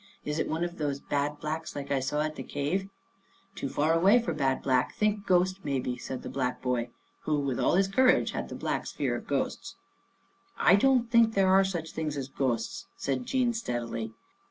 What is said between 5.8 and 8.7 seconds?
said the black boy, who, with all his courage, had the